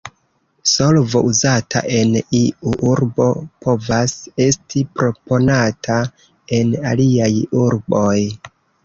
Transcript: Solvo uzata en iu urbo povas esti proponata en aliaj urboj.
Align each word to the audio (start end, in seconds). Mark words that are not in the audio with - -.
Solvo 0.69 1.19
uzata 1.31 1.81
en 1.97 2.15
iu 2.37 2.73
urbo 2.93 3.27
povas 3.65 4.15
esti 4.47 4.83
proponata 5.01 5.99
en 6.61 6.73
aliaj 6.93 7.31
urboj. 7.61 8.17